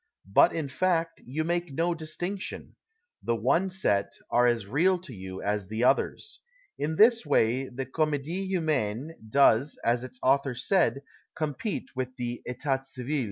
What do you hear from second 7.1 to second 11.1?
way the Comedie Ilumaine does, as its author said,